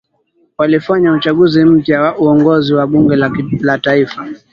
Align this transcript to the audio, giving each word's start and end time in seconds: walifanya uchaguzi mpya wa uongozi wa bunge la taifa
walifanya 0.57 1.11
uchaguzi 1.11 1.65
mpya 1.65 2.01
wa 2.01 2.17
uongozi 2.17 2.73
wa 2.73 2.87
bunge 2.87 3.15
la 3.61 3.79
taifa 3.79 4.27